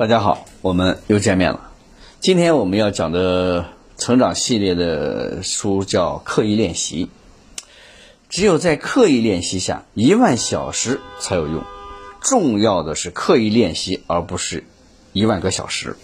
[0.00, 1.72] 大家好，我们又见面了。
[2.20, 3.66] 今天我们要讲的
[3.98, 7.04] 成长系列的书叫《刻意练习》。
[8.30, 11.64] 只有在刻意练习下，一万小时才有用。
[12.22, 14.64] 重要的是刻意练习，而不是
[15.12, 15.96] 一万个小时。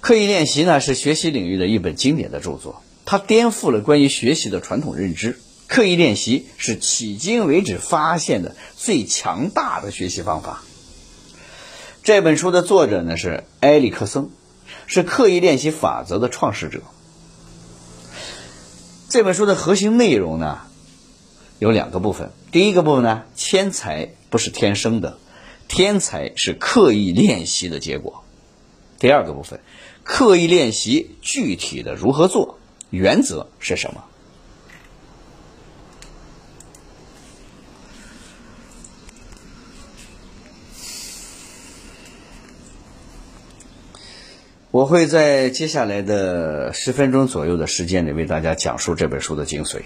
[0.00, 5.38] 刻意练习呢，是学习领域的一本经典的著作，它颠覆了关于学习的传统认知。
[5.66, 10.62] 刻意练习是迄今为止发现的最强大的学习方法。
[12.02, 14.30] 这本书的作者呢是埃里克森，
[14.86, 16.80] 是刻意练习法则的创始者。
[19.10, 20.60] 这本书的核心内容呢
[21.58, 25.18] 有两个部分，第一个部分呢，天才不是天生的，
[25.68, 28.24] 天才是刻意练习的结果。
[28.98, 29.60] 第二个部分，
[30.02, 34.04] 刻意练习具体的如何做，原则是什么？
[44.72, 49.80] 我会在接下来的十分钟左右的时间里为大家讲述这本书的精髓。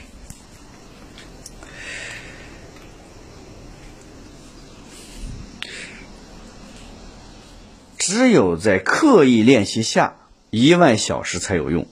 [7.97, 10.17] 只有在刻意练习下，
[10.51, 11.87] 一万小时才有用。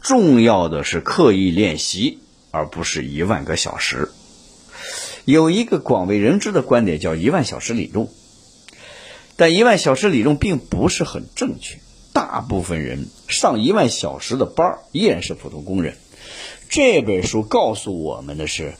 [0.00, 4.08] 重要的是刻意练习，而不是一万个小时。
[5.26, 8.08] 有一个广为人知的观点叫“一万小时理论”，
[9.36, 11.78] 但一万小时理论并不是很正确。
[12.12, 15.96] 大部分人上一万小时的班依然是普通工人。
[16.68, 18.74] 这本书告诉我们的是，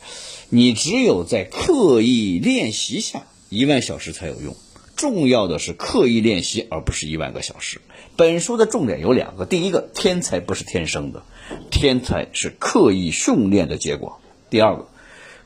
[0.49, 4.55] 你只有在刻意练习下，一万小时才有用。
[4.95, 7.81] 重要的是刻意练习，而不是一万个小时。
[8.15, 11.23] 本书的重点有两个：第一个，天才不是天生的，
[11.71, 14.87] 天才是刻意训练的结果；第二个，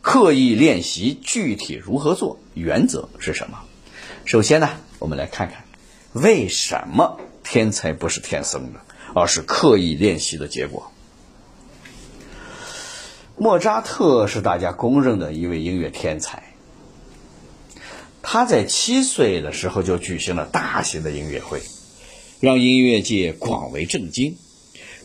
[0.02, 3.60] 刻意练习具体如何做，原则是什么？
[4.26, 4.70] 首先呢，
[5.00, 5.64] 我们来看看
[6.12, 7.20] 为什么。
[7.46, 8.82] 天才不是天生的，
[9.14, 10.92] 而是刻意练习的结果。
[13.38, 16.52] 莫扎特是大家公认的一位音乐天才。
[18.22, 21.62] 他在七岁的时候就举行了大型的音乐会，
[22.40, 24.38] 让音乐界广为震惊。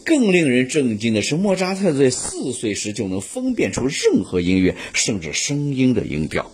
[0.03, 6.50] 更令人震惊的是，莫扎特在四岁时就能分辨出任何音乐甚至声音的音调，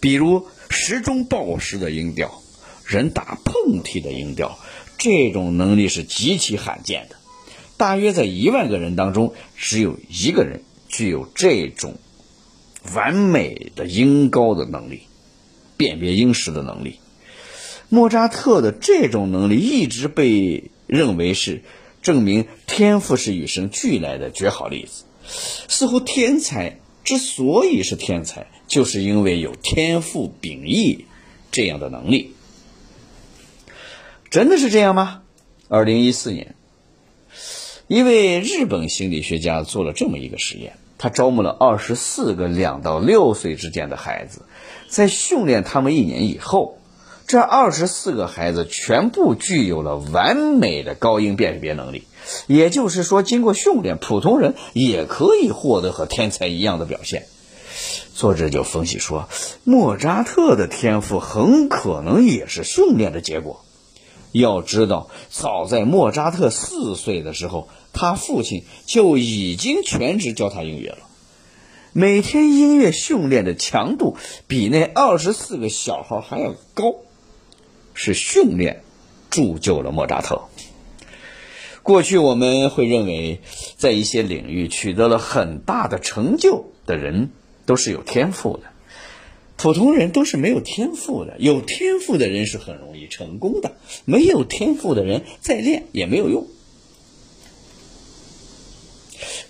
[0.00, 2.42] 比如时钟报时的音调，
[2.84, 4.58] 人打喷嚏的音调。
[4.98, 7.16] 这种能力是极其罕见的，
[7.76, 11.94] 大约在一万个人当中，只有一个人具有这种
[12.94, 15.02] 完美的音高的能力，
[15.76, 16.98] 辨别音时的能力。
[17.88, 21.62] 莫扎特的这种能力一直被认为是
[22.02, 25.04] 证明天赋是与生俱来的绝好例子。
[25.68, 31.04] 似乎天才之所以是天才，就是因为有天赋秉异
[31.52, 32.32] 这样的能力。
[34.30, 35.22] 真的是这样吗？
[35.68, 36.54] 二零一四年，
[37.86, 44.42] 一位日本心理学家做了这么一个实验，他招募了二十四个两到六岁之间的孩子，
[44.86, 46.78] 在训练他们一年以后，
[47.26, 52.04] 这二十四个孩子全部具有了完美的高音辨别能力。
[52.46, 57.24] 也就是说，经过训练，普通人也可以获得和天才一样的表现。
[58.12, 59.30] 作者就分析说，
[59.64, 63.64] 莫扎特的天赋很可能也是训练的结果。
[64.32, 70.98] 要知道，早在莫扎特四岁的时候，他父亲就已经全职教他音乐了。
[71.92, 76.94] 每天音乐训练的强度比那二十四个小孩还要高，
[77.94, 78.82] 是训练
[79.30, 80.42] 铸就了莫扎特。
[81.82, 83.40] 过去我们会认为，
[83.78, 87.30] 在一些领域取得了很大的成就的人
[87.64, 88.64] 都是有天赋的。
[89.58, 96.46] 普通人都是没有天赋的，有天赋的人是很容易成功的，没有天赋的人再练也没有用。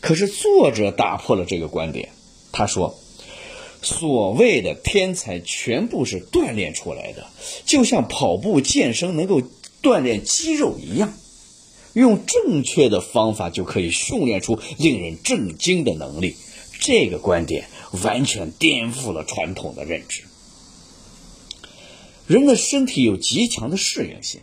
[0.01, 2.09] 可是作者打破了这个观点，
[2.53, 2.99] 他说
[3.83, 7.27] ：“所谓的天才全部是锻炼出来的，
[7.67, 9.43] 就像跑步健身能够
[9.83, 11.13] 锻炼肌肉一样，
[11.93, 16.35] 用正确的方法就可以训练出令人震惊的能力。”
[16.81, 17.67] 这个观点。
[18.03, 20.25] 完全颠覆了传统的认知。
[22.27, 24.43] 人的身体有极强的适应性，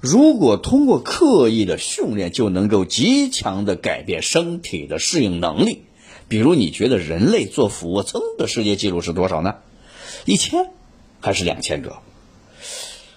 [0.00, 5.84] 如果通过刻意的训练就能够极强的改变身体的适应能力，
[6.28, 9.56] 比如你觉得人类做俯卧撑的世界纪录是多少呢？
[10.26, 10.70] 一千
[11.20, 11.96] 还是两千个？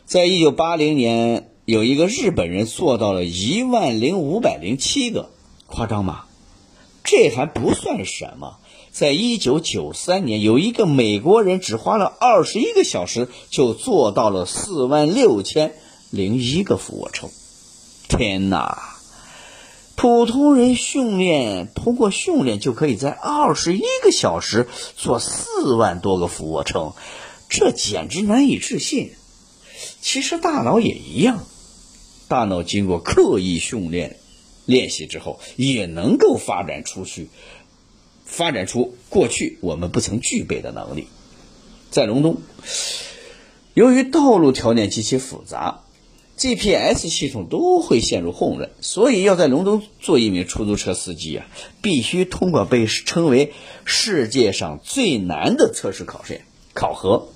[0.05, 5.29] 在一九八零年，有一个日本人做到了一万零五百零七个，
[5.65, 6.25] 夸张吗？
[7.03, 8.57] 这还不算什么。
[8.91, 15.75] 在一九九三年，有一个美国人只花了二十一个小时就做到了四万六千
[16.09, 17.29] 零一个俯卧撑。
[18.07, 18.95] 天哪！
[19.95, 24.65] 普通人训练通过训练就可以在二十一个小时
[24.95, 26.93] 做四万多个俯卧撑，
[27.49, 29.11] 这简直难以置信。
[29.99, 31.43] 其实大脑也一样，
[32.29, 34.18] 大脑经过刻意训练
[34.69, 37.27] 练习之后，也能够发展出去，
[38.23, 41.07] 发展出过去我们不曾具备的能力。
[41.89, 42.37] 在隆冬，
[43.73, 45.81] 由于道路条件极其复杂。
[46.41, 51.45] GPS 系统都会陷入混乱，所以要在隆冬做一名出租车司机啊，
[51.81, 53.51] 必须通过被称为
[53.83, 56.39] 世界上最难的测试考试
[56.73, 57.27] 考核。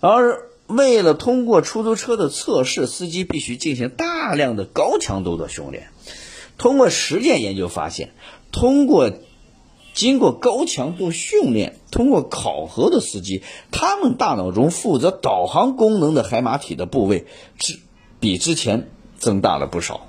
[0.00, 5.88] 而为了通过出租车的测试，司机必须进行大量的高强度的训练。
[6.58, 8.10] 通过实践研究发现，
[8.52, 9.10] 通过
[9.94, 17.24] 经过高强度训练、通过考核的司机，他们大脑中负责导航功能的海马体的部位，
[17.58, 17.80] 之
[18.20, 20.06] 比之前增大了不少。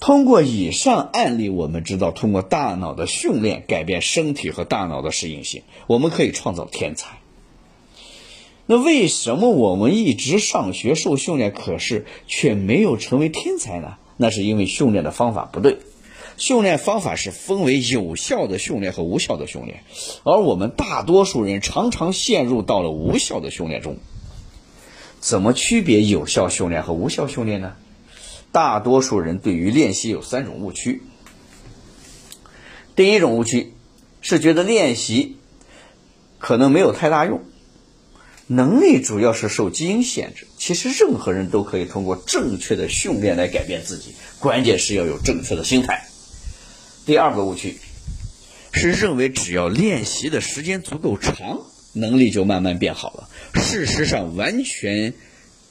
[0.00, 7.20] 通过以上案例，我们知道，通过大脑的训练改变身体和大脑的适应性，我们可以创造天才。
[8.66, 13.96] 那为什么我们一直上学受训练，可是却没有成为天才呢？
[14.16, 15.78] 那是因为训练的方法不对。
[16.36, 19.84] 训练方法是分为有效的训练和无效的训练，
[20.24, 23.98] 而我们大多数人常常陷入到了无效的训练中。
[25.20, 27.74] 怎么区别有效训练和无效训练呢？
[28.50, 31.02] 大多数人对于练习有三种误区。
[32.96, 33.72] 第一种误区
[34.20, 35.36] 是觉得练习
[36.38, 37.42] 可能没有太大用，
[38.46, 40.46] 能力主要是受基因限制。
[40.58, 46.06] 其实任何人都可以通过正确的训练来改变自己，关键是要有正确的心态。
[47.06, 47.76] 第二个误区
[48.72, 51.60] 是认为只要练习的时间足够长，
[51.92, 53.28] 能力就慢慢变好了。
[53.54, 55.12] 事实上，完全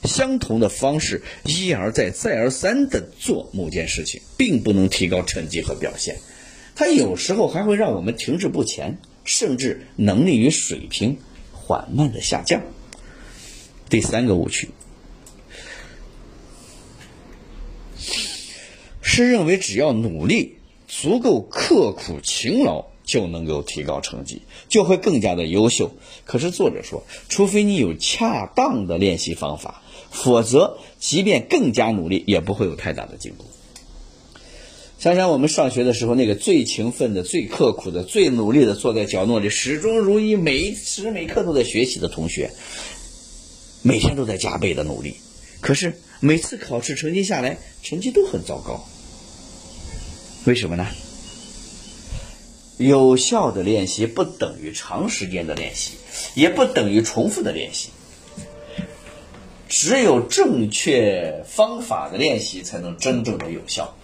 [0.04, 6.16] 相同的方式一而再、再而三的做某件事情，并不能提高成绩和表现。
[6.76, 11.18] 它有时候还会让我们停滞不前，甚至能力与水平
[11.64, 12.60] 缓慢的下降。
[13.88, 14.68] 第三个误区
[19.00, 20.58] 是认为只要努力。
[20.86, 25.90] 足够刻苦勤劳就能够提高成绩，就会更加的优秀。
[26.24, 33.44] 可是作者说，除非你有恰当的练习方法，否则即便更加努力，也不会有太大的进步。
[35.04, 42.52] 想想我们上学的时候，那个最勤奋的、最刻苦的、最努力的，坐在角落里始终如一、每时每刻都在学习的同学，
[43.82, 45.16] 每天都在加倍的努力，
[45.60, 48.82] 可是每次考试成绩下来，成绩都很糟糕。
[50.46, 50.86] 为什么呢？
[52.78, 55.96] 有效的练习不等于长时间的练习，
[56.32, 57.90] 也不等于重复的练习。
[59.68, 63.94] 只有正确方法的练习才能真正的有效。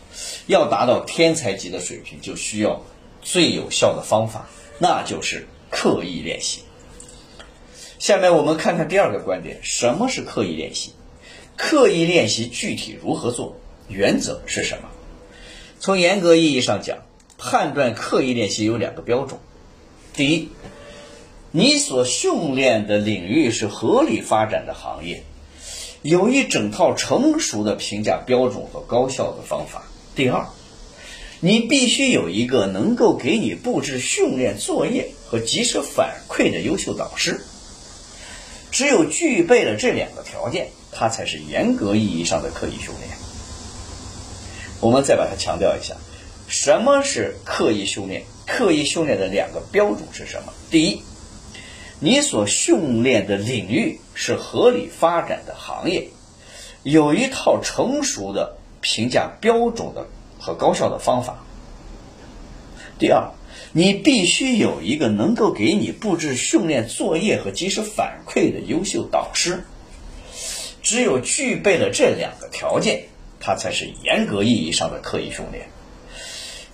[0.50, 2.82] 要达到天才级的水平，就需要
[3.22, 4.48] 最有效的方法，
[4.80, 6.62] 那就是刻意练习。
[8.00, 10.92] 下面我们看看第二个观点：什么是刻意练习？
[11.56, 13.56] 刻意练习具体如何做？
[13.88, 14.88] 原则是什么？
[15.78, 16.98] 从严格意义上讲，
[17.38, 19.38] 判断刻意练习有两个标准：
[20.14, 20.48] 第一，
[21.52, 25.22] 你所训练的领域是合理发展的行业，
[26.02, 29.82] 有一整套成熟的评价标准和高效的方法；
[30.20, 30.48] 第二，
[31.40, 37.40] 你必须有一个能够给你布置训练作业和及时反馈的优秀导师。
[38.70, 43.16] 只有具备了这两个条件，它才是严格意义上的刻意训练。
[44.82, 45.96] 我们再把它强调一下，
[46.48, 48.24] 什么是刻意训练？
[48.46, 50.52] 刻意训练的两个标准是什么？
[50.70, 51.00] 第一，
[51.98, 56.10] 你所训练的领域是合理发展的行业，
[56.82, 60.06] 有一套成熟的评价标准的
[60.38, 61.44] 和高效的方法。
[62.98, 63.30] 第二，
[63.72, 69.64] 你必须有一个能够给你布置训练作业和及时反馈的优秀导师。
[70.82, 73.04] 只有具备了这两个条件。
[73.42, 75.70] 它才是严格意义上的刻意训练。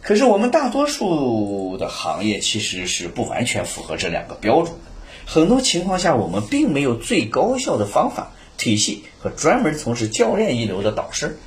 [0.02, 4.90] 可是我们大多数的行业其实是不完全符合这两个标准的。
[5.24, 11.38] 很多情况下，我们并没有最高效的方法体系和专门从事教练一流的导师。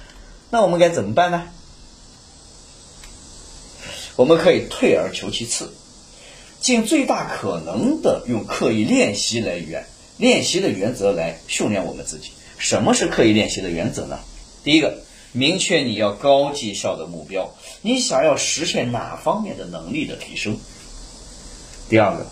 [0.50, 1.44] 那我们该怎么办呢？
[4.16, 5.74] 我们可以退而求其次，
[6.60, 9.86] 尽最大可能的用刻意练习来原
[10.18, 12.32] 练习的原则来训练我们自己。
[12.58, 14.20] 什么是刻意练习的原则呢？
[14.64, 15.04] 第一个。
[15.32, 17.54] 明确你要高绩效的目标，
[17.84, 20.58] 你想要实现哪方面的能力的提升。
[21.88, 22.26] 第二个，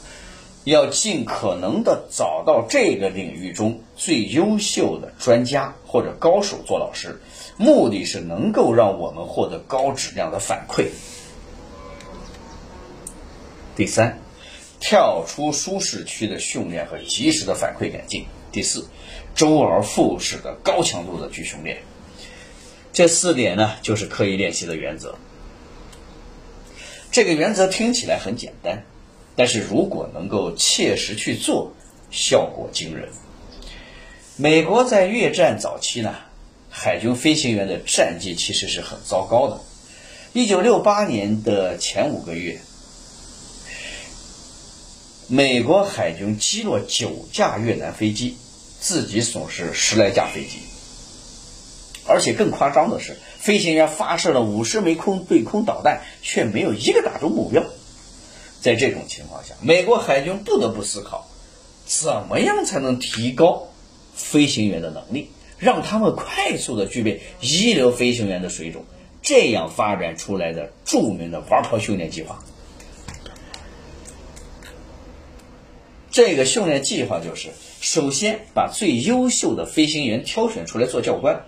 [0.67, 7.21] 要尽可能的找到这个领域中最优秀的专家或者高手做老师，
[7.55, 10.88] 目的是能够让我们获得高质量的反馈。
[13.77, 14.19] 第三，
[14.81, 18.25] 跳出舒适区的训练和及时的反馈改进。
[18.51, 18.89] 第四，
[19.33, 21.77] 周而复始的高强度的去训练。
[22.91, 25.15] 这四点呢，就是刻意练习的原则。
[27.09, 28.83] 这个原则听起来很简单，
[29.38, 31.72] 但是如果能够切实去做，
[32.12, 33.10] 效果惊人。
[34.36, 36.15] 美国在越战早期呢，
[36.70, 39.62] 海军飞行员的战绩其实是很糟糕的。
[40.34, 42.60] 一九六八年的前五个月。
[45.27, 48.38] 美国海军击落九架越南飞机，
[48.79, 50.60] 自己损失十来架飞机。
[52.08, 57.63] 而且更夸张的是，飞行员发射了五十枚空对空导弹，却没有一个打中目标。
[58.62, 61.28] 在这种情况下，美国海军不得不思考，
[61.86, 63.68] 怎么样才能提高
[64.14, 68.84] 飞行员的能力，让他们快速的具备一流飞行员的水准。
[69.22, 72.42] 这样发展出来的著名的“玩炮”训练计划。
[76.10, 77.50] 这个训练计划就是：
[77.82, 81.44] 首先把最优秀的飞行员挑选出来做教官，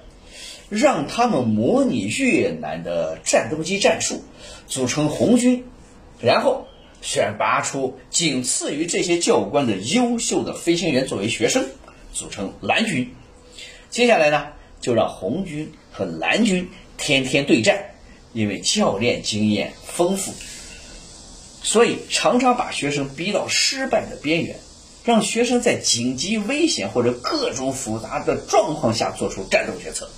[0.67, 4.23] 让他们模拟越南的战斗机战术，
[4.67, 5.63] 组成红军；
[6.19, 6.67] 然后
[7.01, 11.65] 选拔出仅次于这些教官的优秀的飞行员作为学生，
[12.13, 13.13] 组成蓝军。
[13.89, 14.47] 接下来呢，
[14.81, 17.95] 就让红军和蓝军天天对战，
[18.33, 20.33] 因为教练经验丰富。
[21.63, 24.57] 所以常常把学生逼到失败的边缘，
[25.03, 30.09] 让学生在紧急、危险或者各种复杂的状况下做出战斗决策。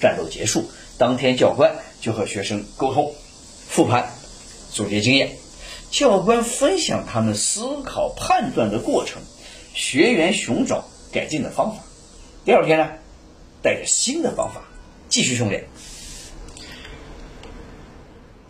[0.00, 3.14] 战斗结束当天，教官就和学生沟通、
[3.68, 4.12] 复盘、
[4.72, 5.36] 总结经验。
[5.96, 9.22] 教官分享他们思考、判断的过程，
[9.72, 11.82] 学员寻找改进的方法。
[12.44, 12.90] 第二天呢，
[13.62, 14.60] 带着新的方法
[15.08, 15.64] 继续训练。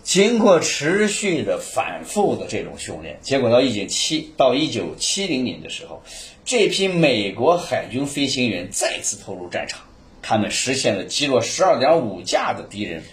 [0.02, 6.02] 经过持续的反复的这种训练，结果到一九七到一九七零年的时候，
[6.44, 9.82] 这批美国海军飞行员再次投入战场，
[10.20, 13.04] 他们实现了击落十二点五架的敌人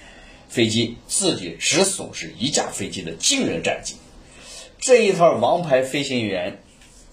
[0.50, 3.94] 飞机，自己只损失一架飞机的惊人战绩。
[4.84, 6.62] 这一套王牌飞行员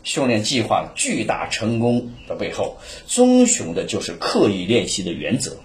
[0.03, 5.57] 训练计划巨大成功的背后，遵循的就是刻意练习的原则，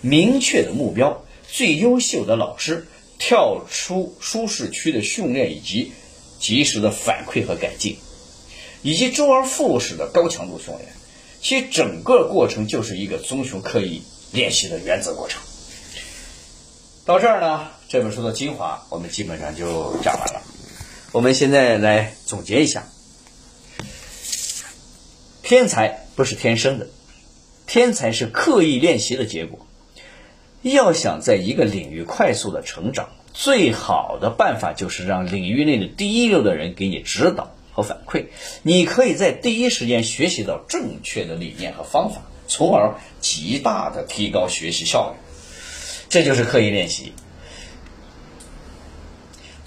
[0.00, 2.86] 明确的目标，最优秀的老师。
[3.20, 5.90] 跳出舒适区的训练，以及
[6.38, 7.96] 及时的反馈和改进，
[8.82, 10.88] 以及周而复始的高强度训练，
[11.40, 15.42] 其整个过程就是一个遵循刻意练习的原则过程。
[17.04, 20.47] 到这儿呢，这本书的精华我们基本上就讲完了。
[21.10, 22.86] 我们现在来总结一下：
[25.42, 26.86] 天才不是天生的，
[27.66, 29.66] 天才是刻意练习的结果。
[30.60, 38.26] 要想在一个领域快速的成长，最好的办法就是让领域内的第一流的人给你指导和反馈。
[38.62, 45.16] 你可以在第一时间学习到正确的理念和方法，从而极大的提高学习效率。
[46.10, 47.14] 这就是刻意练习。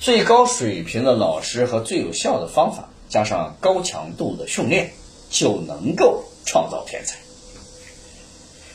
[0.01, 4.93] 最高水平的老师和最有效的方法，加上高强度的训练，
[5.29, 7.19] 就能够创造天才。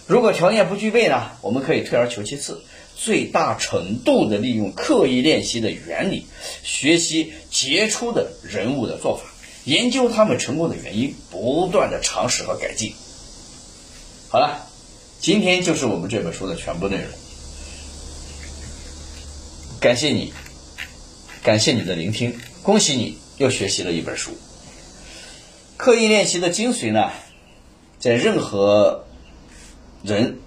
[0.06, 1.32] 如果条件不具备呢？
[1.40, 2.62] 我们可以退而求其次，
[2.94, 6.28] 最大程度的利用刻意练习的原理，
[6.62, 9.24] 学习杰出的人物的做法，
[9.64, 12.94] 研究他们成功的原因，不断的尝试和改进。
[14.28, 14.64] 好了，
[15.18, 17.06] 今天就是我们这本书的全部内容。
[19.80, 20.32] 感谢你，
[21.46, 24.32] 感谢你的聆听，恭喜你又学习了一本书。
[25.76, 27.12] 刻意练习的精髓呢，
[28.00, 29.04] 在任何。
[30.02, 30.38] 人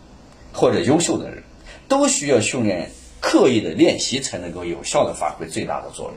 [0.54, 1.44] 或者优秀的人，
[1.88, 6.16] 都需要训练、刻意的练习，才能够有效的发挥最大的作用。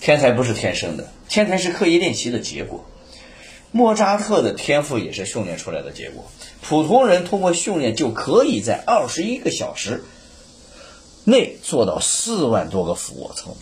[0.00, 2.84] 天才不是天生的，天才是刻意练习的结果。
[3.72, 6.24] 莫扎特的天赋也是训练出来的结果。
[6.62, 10.04] 普通人通过训练就可以在二十一个小时
[11.24, 13.54] 内做到四万多个俯卧撑。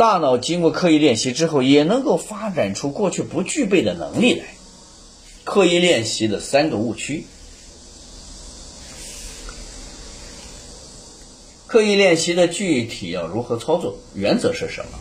[0.00, 4.46] 大脑经过刻意练习之后，也能够发展出过去不具备的能力来。
[5.44, 7.26] 刻意练习的三个误区。
[11.66, 13.98] 刻意练习的具体要如何操作？
[14.14, 14.98] 原则是什么？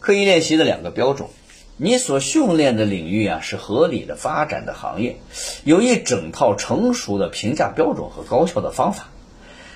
[0.00, 1.28] 刻意练习的两个标准：
[1.76, 5.20] 你所训练的领域啊是合理的发展的行业，
[5.62, 9.10] 有一整套成熟的评价标准和高效的方法。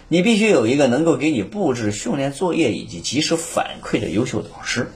[0.09, 4.93] 你必须有一个能够给你布置训练作业以及及时反馈的优秀导师。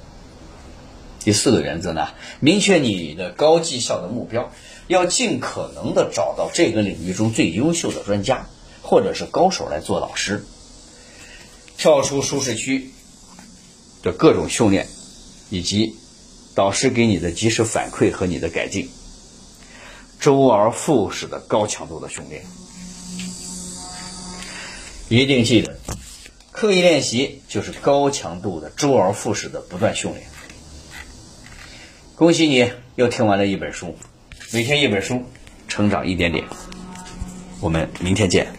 [1.20, 2.08] 第四个原则呢，
[2.40, 4.50] 明确你的高绩效的目标，
[4.86, 8.46] 要尽可能的找到这个领域中最优秀的专家
[8.82, 10.44] 或者是高手来做老师，
[11.76, 12.90] 跳出舒适区
[14.02, 14.88] 的各种训练，
[15.50, 15.96] 以及
[16.54, 18.88] 导师给你的及时反馈和你的改进，
[20.20, 22.44] 周而复始的高强度的训练。
[25.08, 25.78] 一定记得，
[26.52, 30.26] 刻意练习就是高强度的、周而复始的不断训练。
[32.14, 33.96] 恭喜你又听完了一本书，
[34.52, 35.24] 每天一本书，
[35.66, 36.44] 成长一点点。
[37.60, 38.52] 我们明天见。